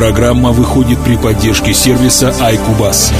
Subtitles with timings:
[0.00, 3.12] Программа выходит при поддержке сервиса iCubus.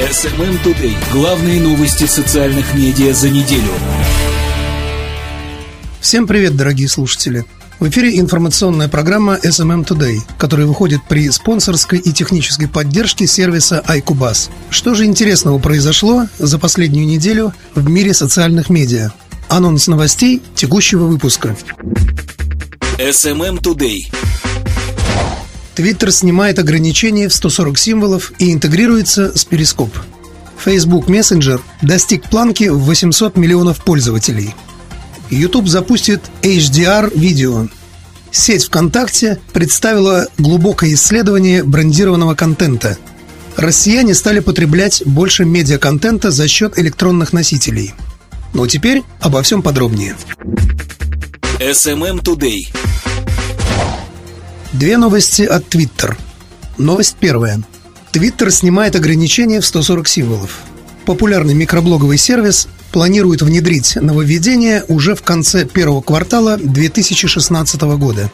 [0.00, 0.96] SMM Today.
[1.12, 3.70] Главные новости социальных медиа за неделю.
[6.00, 7.44] Всем привет, дорогие слушатели.
[7.78, 14.50] В эфире информационная программа SMM Today, которая выходит при спонсорской и технической поддержке сервиса iCubus.
[14.70, 19.12] Что же интересного произошло за последнюю неделю в мире социальных медиа?
[19.48, 21.56] Анонс новостей текущего выпуска.
[23.00, 24.12] SMM Today.
[25.74, 29.90] Твиттер снимает ограничения в 140 символов и интегрируется с Перископ.
[30.62, 34.54] Facebook Messenger достиг планки в 800 миллионов пользователей.
[35.30, 37.68] YouTube запустит HDR-видео.
[38.30, 42.98] Сеть ВКонтакте представила глубокое исследование брендированного контента.
[43.56, 47.94] Россияне стали потреблять больше медиаконтента за счет электронных носителей.
[48.52, 50.16] Ну а теперь обо всем подробнее.
[51.60, 52.68] SMM Today.
[54.72, 56.16] Две новости от Twitter.
[56.78, 57.62] Новость первая.
[58.14, 60.60] Twitter снимает ограничения в 140 символов.
[61.04, 68.30] Популярный микроблоговый сервис планирует внедрить нововведение уже в конце первого квартала 2016 года.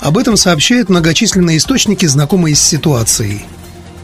[0.00, 3.44] Об этом сообщают многочисленные источники, знакомые с ситуацией.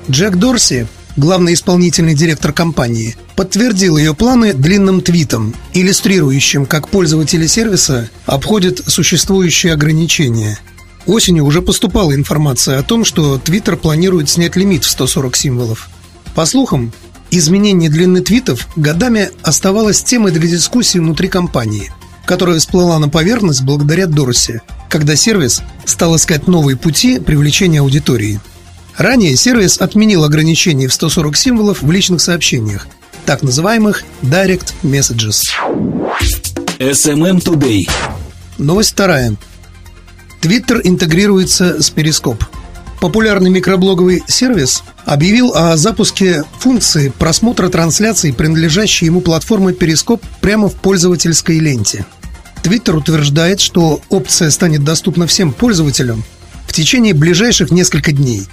[0.09, 8.11] Джек Дорси, главный исполнительный директор компании, подтвердил ее планы длинным твитом, иллюстрирующим, как пользователи сервиса
[8.27, 10.59] обходят существующие ограничения–
[11.07, 15.89] Осенью уже поступала информация о том, что Twitter планирует снять лимит в 140 символов.
[16.35, 16.93] По слухам,
[17.31, 21.93] изменение длины твитов годами оставалось темой для дискуссии внутри компании,
[22.25, 28.41] которая всплыла на поверхность благодаря Дорси, когда сервис стал искать новые пути привлечения аудитории.
[28.97, 32.87] Ранее сервис отменил ограничение в 140 символов в личных сообщениях,
[33.25, 35.41] так называемых Direct Messages.
[36.79, 37.89] SMM Today.
[38.59, 39.37] Новость вторая.
[40.41, 42.45] Твиттер интегрируется с Перископ.
[43.01, 50.75] Популярный микроблоговый сервис объявил о запуске функции просмотра трансляций, принадлежащей ему платформы Перископ, прямо в
[50.75, 52.05] пользовательской ленте.
[52.63, 56.23] Твиттер утверждает, что опция станет доступна всем пользователям
[56.67, 58.47] в течение ближайших нескольких дней.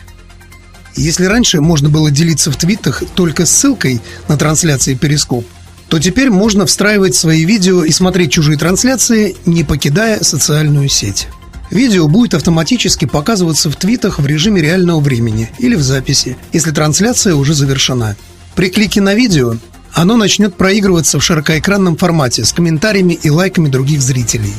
[0.96, 5.46] Если раньше можно было делиться в твитах только ссылкой на трансляции Перископ,
[5.88, 11.28] то теперь можно встраивать свои видео и смотреть чужие трансляции, не покидая социальную сеть.
[11.72, 17.36] Видео будет автоматически показываться в твитах в режиме реального времени или в записи, если трансляция
[17.36, 18.16] уже завершена.
[18.56, 19.56] При клике на видео
[19.94, 24.54] оно начнет проигрываться в широкоэкранном формате с комментариями и лайками других зрителей.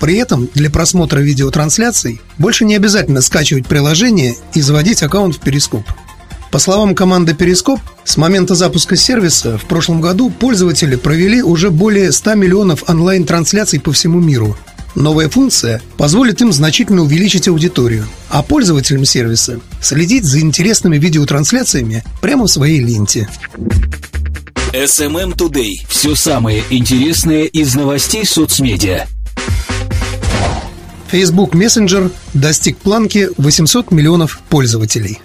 [0.00, 5.84] При этом для просмотра видеотрансляций больше не обязательно скачивать приложение и заводить аккаунт в Перископ.
[6.50, 12.12] По словам команды Перископ, с момента запуска сервиса в прошлом году пользователи провели уже более
[12.12, 14.56] 100 миллионов онлайн-трансляций по всему миру–
[14.94, 22.44] Новая функция позволит им значительно увеличить аудиторию, а пользователям сервиса следить за интересными видеотрансляциями прямо
[22.46, 23.28] в своей ленте.
[24.72, 25.74] SMM Today.
[25.88, 29.06] Все самое интересное из новостей соцмедиа.
[31.14, 35.20] Facebook Messenger достиг планки 800 миллионов пользователей.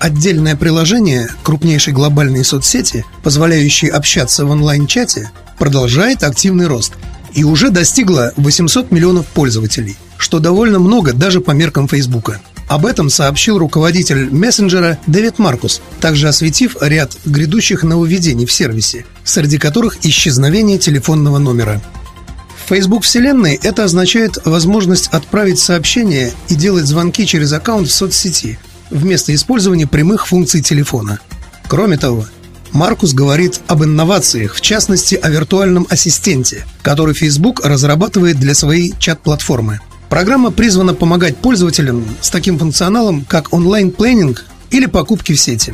[0.00, 6.94] Отдельное приложение крупнейшей глобальной соцсети, позволяющее общаться в онлайн-чате, продолжает активный рост–
[7.34, 12.40] и уже достигла 800 миллионов пользователей, что довольно много даже по меркам Фейсбука.
[12.66, 19.56] Об этом сообщил руководитель мессенджера Дэвид Маркус, также осветив ряд грядущих нововведений в сервисе, среди
[19.58, 21.80] которых исчезновение телефонного номера.
[22.68, 28.58] Facebook вселенной это означает возможность отправить сообщения и делать звонки через аккаунт в соцсети,
[28.90, 31.18] вместо использования прямых функций телефона.
[31.66, 32.26] Кроме того,
[32.72, 39.80] Маркус говорит об инновациях, в частности о виртуальном ассистенте, который Facebook разрабатывает для своей чат-платформы.
[40.10, 45.72] Программа призвана помогать пользователям с таким функционалом, как онлайн-планинг или покупки в сети.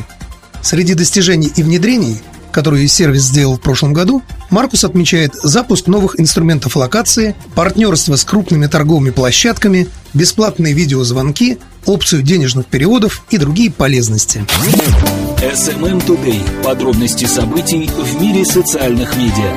[0.63, 2.21] Среди достижений и внедрений,
[2.55, 8.69] которые сервис сделал в прошлом году, Маркус отмечает запуск новых инструментов локации, партнерство с крупными
[8.69, 14.47] торговыми площадками, бесплатные видеозвонки, опцию денежных переводов и другие полезности.
[15.39, 16.63] SMM Today.
[16.63, 19.53] Подробности событий в мире социальных медиа.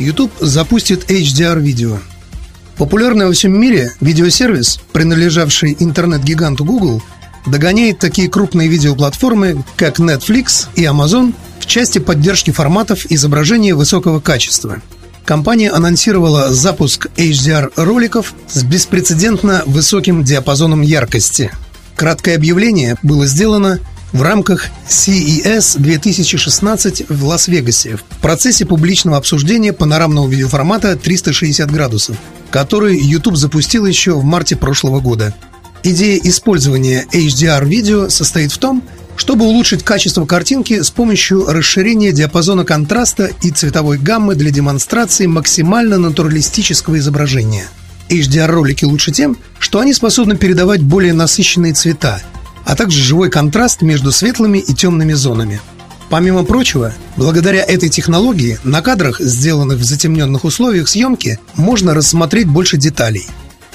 [0.00, 1.98] YouTube запустит HDR-видео.
[2.76, 7.00] Популярный во всем мире видеосервис, принадлежавший интернет-гиганту Google,
[7.46, 11.32] догоняет такие крупные видеоплатформы, как Netflix и Amazon
[11.64, 14.82] в части поддержки форматов изображения высокого качества.
[15.24, 21.50] Компания анонсировала запуск HDR-роликов с беспрецедентно высоким диапазоном яркости.
[21.96, 23.80] Краткое объявление было сделано
[24.12, 32.18] в рамках CES 2016 в Лас-Вегасе в процессе публичного обсуждения панорамного видеоформата 360 градусов,
[32.50, 35.34] который YouTube запустил еще в марте прошлого года.
[35.82, 38.82] Идея использования HDR-видео состоит в том,
[39.16, 45.98] чтобы улучшить качество картинки с помощью расширения диапазона контраста и цветовой гаммы для демонстрации максимально
[45.98, 47.66] натуралистического изображения.
[48.08, 52.20] HDR-ролики лучше тем, что они способны передавать более насыщенные цвета,
[52.64, 55.60] а также живой контраст между светлыми и темными зонами.
[56.10, 62.76] Помимо прочего, благодаря этой технологии на кадрах, сделанных в затемненных условиях съемки, можно рассмотреть больше
[62.76, 63.26] деталей.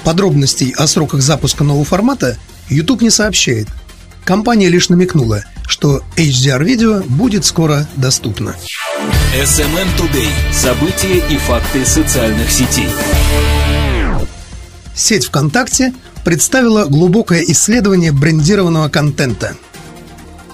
[0.04, 2.38] Подробностей о сроках запуска нового формата
[2.70, 3.68] YouTube не сообщает.
[4.30, 8.56] Компания лишь намекнула, что HDR-видео будет скоро доступно.
[9.36, 10.28] SMM Today.
[10.54, 12.86] События и факты социальных сетей.
[14.94, 19.56] Сеть ВКонтакте представила глубокое исследование брендированного контента.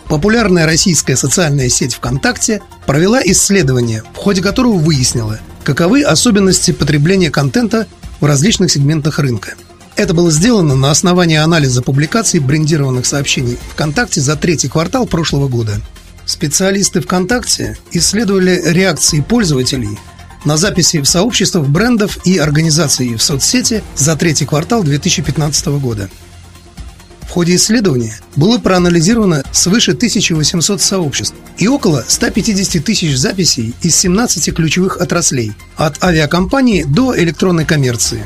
[0.07, 7.88] Популярная российская социальная сеть ВКонтакте провела исследование, в ходе которого выяснила, каковы особенности потребления контента
[8.22, 9.56] в различных сегментах рынка.
[9.96, 15.82] Это было сделано на основании анализа публикаций брендированных сообщений ВКонтакте за третий квартал прошлого года.
[16.26, 19.98] Специалисты ВКонтакте исследовали реакции пользователей
[20.44, 26.10] на записи в сообществах брендов и организаций в соцсети за третий квартал 2015 года.
[27.22, 34.54] В ходе исследования было проанализировано свыше 1800 сообществ и около 150 тысяч записей из 17
[34.54, 38.26] ключевых отраслей, от авиакомпании до электронной коммерции.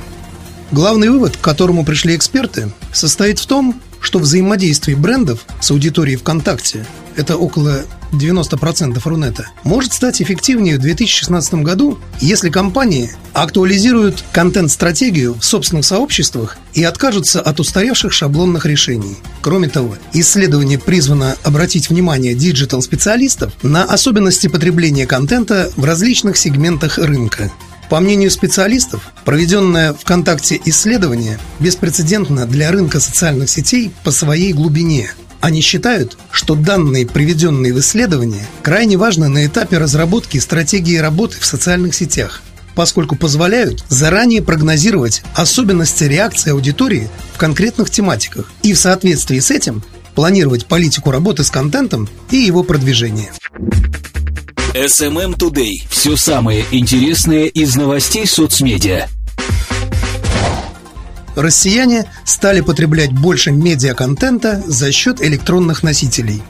[0.71, 6.85] Главный вывод, к которому пришли эксперты, состоит в том, что взаимодействие брендов с аудиторией ВКонтакте–
[7.15, 15.43] это около 90% Рунета, может стать эффективнее в 2016 году, если компании актуализируют контент-стратегию в
[15.43, 19.17] собственных сообществах и откажутся от устаревших шаблонных решений.
[19.41, 27.51] Кроме того, исследование призвано обратить внимание digital-специалистов на особенности потребления контента в различных сегментах рынка.
[27.89, 35.11] По мнению специалистов, проведенное ВКонтакте исследование беспрецедентно для рынка социальных сетей по своей глубине.
[35.41, 41.45] Они считают, что данные, приведенные в исследовании, крайне важны на этапе разработки стратегии работы в
[41.45, 42.43] социальных сетях,
[42.75, 49.83] поскольку позволяют заранее прогнозировать особенности реакции аудитории в конкретных тематиках и в соответствии с этим
[50.13, 53.31] планировать политику работы с контентом и его продвижение.
[54.75, 55.81] SMM Today.
[55.89, 59.07] Все самое интересное из новостей соцмедиа.
[61.35, 66.43] Россияне стали потреблять больше медиаконтента за счет электронных носителей.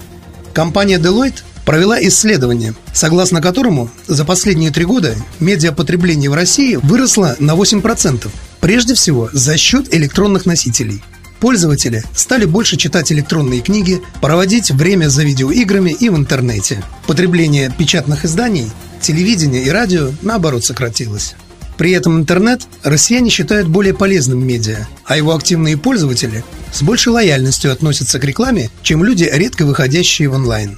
[0.54, 7.56] Компания Deloitte провела исследование, согласно которому за последние три года медиапотребление в России выросло на
[7.56, 8.30] 8%,
[8.60, 11.02] прежде всего за счет электронных носителей–
[11.40, 16.84] Пользователи стали больше читать электронные книги, проводить время за видеоиграми и в интернете.
[17.08, 18.70] Потребление печатных изданий,
[19.02, 21.36] телевидения и радио, наоборот, сократилось.
[21.78, 26.44] При этом интернет россияне считают более полезным медиа, а его активные пользователи
[26.74, 30.78] с большей лояльностью относятся к рекламе, чем люди, редко выходящие в онлайн.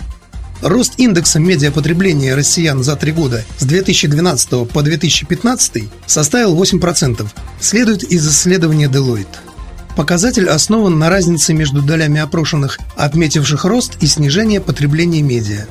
[0.62, 7.28] Рост индекса медиапотребления россиян за три года с 2012 по 2015 составил 8%,
[7.60, 9.26] следует из исследования Deloitte.
[9.96, 15.66] Показатель основан на разнице между долями опрошенных, отметивших рост и снижение потребления медиа.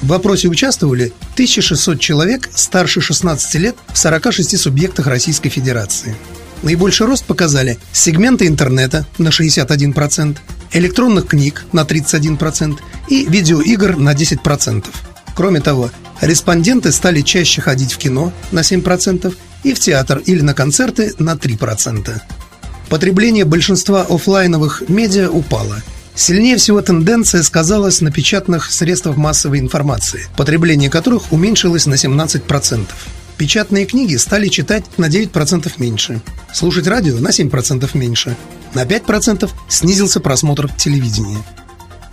[0.00, 6.14] В опросе участвовали 1600 человек старше 16 лет в 46 субъектах Российской Федерации.
[6.62, 10.36] Наибольший рост показали сегменты интернета на 61%,
[10.72, 14.86] электронных книг на 31% и видеоигр на 10%.
[15.34, 19.34] Кроме того, респонденты стали чаще ходить в кино на 7%
[19.64, 22.20] и в театр или на концерты на 3%.
[22.88, 25.82] Потребление большинства офлайновых медиа упало.
[26.14, 32.86] Сильнее всего тенденция сказалась на печатных средствах массовой информации, потребление которых уменьшилось на 17%.
[33.36, 36.20] Печатные книги стали читать на 9% меньше,
[36.52, 38.36] слушать радио на 7% меньше,
[38.74, 41.44] на 5% снизился просмотр телевидения.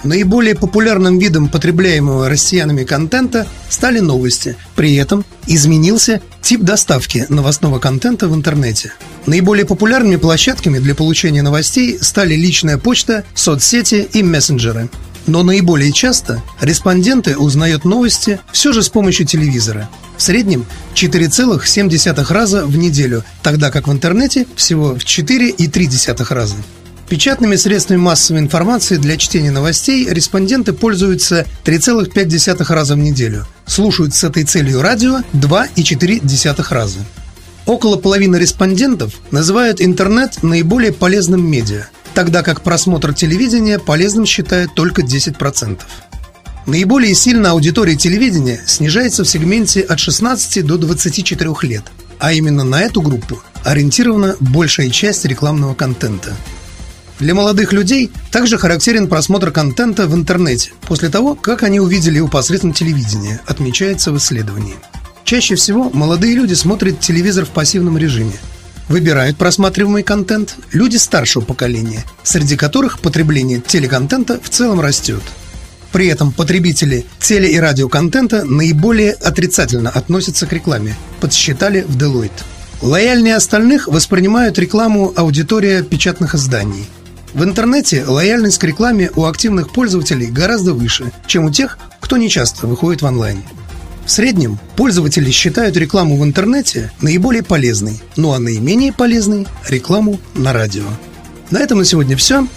[0.06, 4.56] Наиболее популярным видом потребляемого россиянами контента стали новости.
[4.76, 8.94] При этом изменился тип доставки новостного контента в интернете.
[9.26, 14.92] Наиболее популярными площадками для получения новостей стали личная почта, соцсети и мессенджеры.
[15.26, 19.90] Но наиболее часто респонденты узнают новости все же с помощью телевизора.
[20.18, 26.56] В среднем 4,7 раза в неделю, тогда как в интернете всего в 4,3 раза.
[27.10, 33.46] Печатными средствами массовой информации для чтения новостей респонденты пользуются 3,5 раза в неделю.
[33.68, 37.00] Слушают с этой целью радио 2,4 раза.
[37.68, 45.04] Около половины респондентов называют интернет наиболее полезным медиа, тогда как просмотр телевидения полезным считают только
[45.04, 45.80] 10%.
[46.66, 51.84] Наиболее сильно аудитория телевидения снижается в сегменте от 16 до 24 лет.
[52.18, 56.34] а именно на эту группу ориентирована большая часть рекламного контента.
[57.20, 62.28] Для молодых людей также характерен просмотр контента в интернете после того, как они увидели его
[62.28, 64.76] посредством телевидения, отмечается в исследовании.
[65.24, 68.34] Чаще всего молодые люди смотрят телевизор в пассивном режиме.
[68.90, 75.24] Выбирают просматриваемый контент люди старшего поколения, среди которых потребление телеконтента в целом растет.
[75.92, 82.44] При этом потребители теле- и радиоконтента наиболее отрицательно относятся к рекламе, подсчитали в Deloitte.
[82.82, 86.86] Лояльнее остальных воспринимают рекламу аудитория печатных изданий.
[87.36, 92.30] В интернете лояльность к рекламе у активных пользователей гораздо выше, чем у тех, кто не
[92.30, 93.44] часто выходит в онлайн.
[94.06, 100.54] В среднем пользователи считают рекламу в интернете наиболее полезной, ну а наименее полезной– рекламу на
[100.54, 100.86] радио.
[101.52, 102.48] На этом на сегодня все.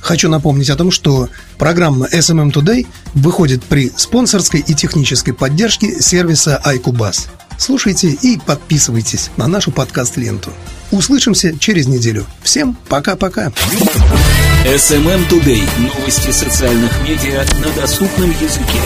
[0.00, 6.60] Хочу напомнить о том, что программа SMM Today выходит при спонсорской и технической поддержке сервиса
[6.64, 7.28] iCubus.
[7.56, 10.50] Слушайте и подписывайтесь на нашу подкаст-ленту.
[10.92, 12.26] Услышимся через неделю.
[12.42, 13.50] Всем пока-пока.
[14.66, 15.62] SMM Today.
[15.78, 18.78] Новости социальных медиа на доступном языке.